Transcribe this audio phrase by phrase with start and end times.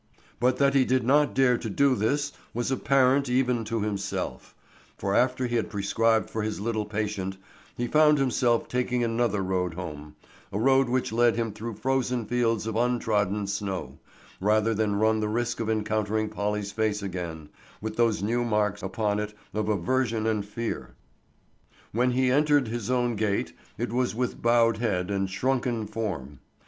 [0.39, 4.55] But that he did not dare to do this was apparent even to himself;
[4.97, 7.37] for after he had prescribed for his little patient
[7.77, 10.15] he found himself taking another road home,
[10.51, 13.99] a road which led him through frozen fields of untrodden snow,
[14.39, 17.49] rather than run the risk of encountering Polly's face again,
[17.79, 20.95] with those new marks upon it of aversion and fear.
[21.91, 26.39] When he re entered his own gate it was with bowed head and shrunken form.